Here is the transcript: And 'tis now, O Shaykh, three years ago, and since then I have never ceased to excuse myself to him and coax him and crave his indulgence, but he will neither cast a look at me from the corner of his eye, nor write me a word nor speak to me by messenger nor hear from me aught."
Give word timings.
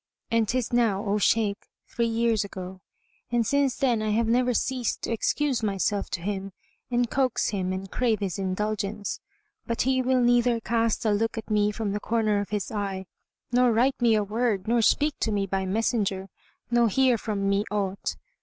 And 0.31 0.47
'tis 0.47 0.73
now, 0.73 1.05
O 1.05 1.19
Shaykh, 1.19 1.67
three 1.87 2.07
years 2.07 2.43
ago, 2.43 2.81
and 3.31 3.45
since 3.45 3.75
then 3.75 4.01
I 4.01 4.09
have 4.09 4.25
never 4.25 4.51
ceased 4.51 5.03
to 5.03 5.11
excuse 5.11 5.61
myself 5.61 6.09
to 6.09 6.21
him 6.23 6.53
and 6.89 7.07
coax 7.07 7.49
him 7.49 7.71
and 7.71 7.91
crave 7.91 8.19
his 8.19 8.39
indulgence, 8.39 9.19
but 9.67 9.83
he 9.83 10.01
will 10.01 10.19
neither 10.21 10.59
cast 10.59 11.05
a 11.05 11.11
look 11.11 11.37
at 11.37 11.51
me 11.51 11.69
from 11.71 11.91
the 11.91 11.99
corner 11.99 12.39
of 12.39 12.49
his 12.49 12.71
eye, 12.71 13.05
nor 13.51 13.71
write 13.71 14.01
me 14.01 14.15
a 14.15 14.23
word 14.23 14.67
nor 14.67 14.81
speak 14.81 15.13
to 15.19 15.31
me 15.31 15.45
by 15.45 15.67
messenger 15.67 16.29
nor 16.71 16.89
hear 16.89 17.15
from 17.15 17.47
me 17.47 17.63
aught." 17.69 18.15